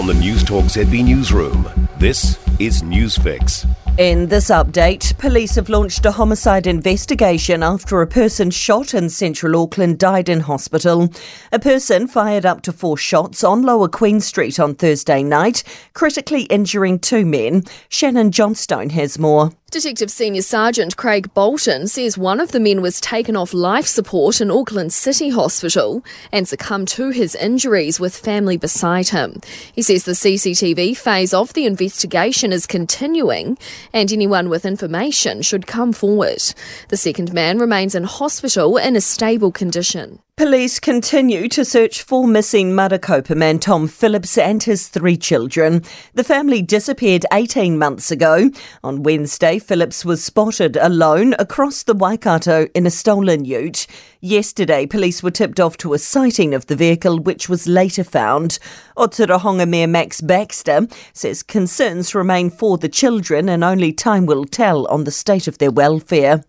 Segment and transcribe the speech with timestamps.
[0.00, 1.68] From the Newstalk ZB Newsroom,
[1.98, 3.68] this is Newsfix.
[3.98, 9.60] In this update, police have launched a homicide investigation after a person shot in central
[9.60, 11.10] Auckland died in hospital.
[11.52, 16.44] A person fired up to four shots on Lower Queen Street on Thursday night, critically
[16.44, 17.64] injuring two men.
[17.90, 19.52] Shannon Johnstone has more.
[19.70, 24.40] Detective Senior Sergeant Craig Bolton says one of the men was taken off life support
[24.40, 29.40] in Auckland City Hospital and succumbed to his injuries with family beside him.
[29.72, 33.56] He says the CCTV phase of the investigation is continuing
[33.92, 36.42] and anyone with information should come forward.
[36.88, 40.18] The second man remains in hospital in a stable condition.
[40.40, 45.82] Police continue to search for missing Marakopa man Tom Phillips and his three children.
[46.14, 48.50] The family disappeared 18 months ago.
[48.82, 53.86] On Wednesday, Phillips was spotted alone across the Waikato in a stolen ute.
[54.22, 58.58] Yesterday, police were tipped off to a sighting of the vehicle, which was later found.
[58.96, 64.86] Otorohanga Mayor Max Baxter says concerns remain for the children and only time will tell
[64.86, 66.42] on the state of their welfare.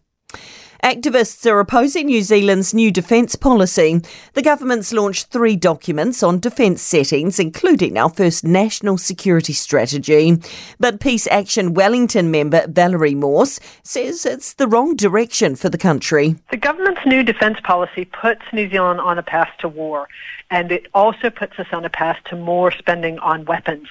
[0.84, 4.02] Activists are opposing New Zealand's new defence policy.
[4.34, 10.42] The government's launched three documents on defence settings, including our first national security strategy.
[10.80, 16.36] But Peace Action Wellington member Valerie Morse says it's the wrong direction for the country.
[16.50, 20.08] The government's new defence policy puts New Zealand on a path to war,
[20.50, 23.88] and it also puts us on a path to more spending on weapons.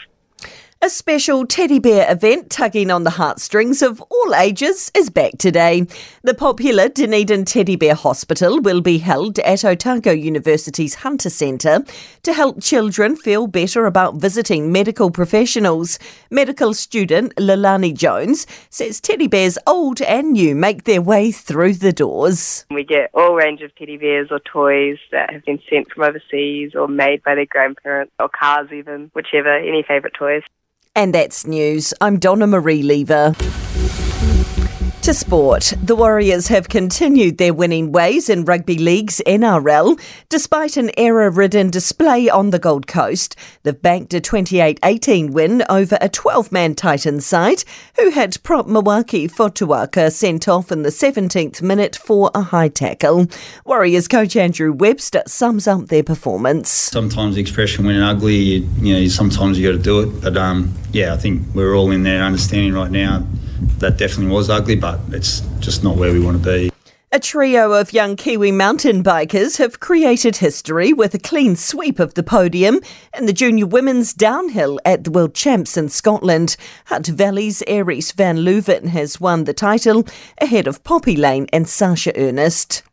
[0.83, 5.87] A special teddy bear event tugging on the heartstrings of all ages is back today.
[6.23, 11.85] The popular Dunedin Teddy Bear Hospital will be held at Otago University's Hunter Centre
[12.23, 15.99] to help children feel better about visiting medical professionals.
[16.31, 21.93] Medical student Lalani Jones says teddy bears old and new make their way through the
[21.93, 22.65] doors.
[22.71, 26.75] We get all range of teddy bears or toys that have been sent from overseas
[26.75, 30.43] or made by their grandparents or cars even, whichever, any favourite toys.
[30.97, 31.95] And that's news.
[32.01, 33.35] I'm Donna Marie Lever.
[35.11, 40.01] To sport, the Warriors have continued their winning ways in Rugby League's NRL.
[40.29, 43.35] Despite an error ridden display on the Gold Coast,
[43.65, 47.65] they've banked a 28 18 win over a 12 man Titans side
[47.99, 53.27] who had prop Moeaki Fotuaika sent off in the 17th minute for a high tackle.
[53.65, 56.71] Warriors coach Andrew Webster sums up their performance.
[56.71, 60.21] Sometimes the expression when ugly, you, you know, sometimes you got to do it.
[60.23, 63.27] But um, yeah, I think we're all in there understanding right now
[63.79, 66.71] that definitely was ugly, but it's just not where we want to be.
[67.13, 72.15] A trio of young Kiwi mountain bikers have created history with a clean sweep of
[72.15, 72.79] the podium
[73.19, 76.57] in the junior women's downhill at the World Champs in Scotland.
[76.85, 80.07] Hutt Valley's Erice van Leuven has won the title
[80.39, 82.85] ahead of Poppy Lane and Sacha Earnest.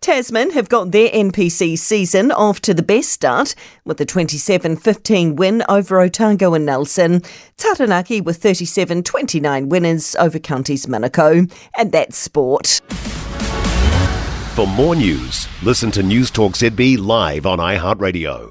[0.00, 5.36] Tasman have got their NPC season off to the best start with a 27 15
[5.36, 7.22] win over Otago and Nelson.
[7.56, 11.50] Taranaki with 37 29 winners over Counties Manukau.
[11.76, 12.80] And that's sport.
[14.56, 18.50] For more news, listen to Newstalk ZB live on iHeartRadio.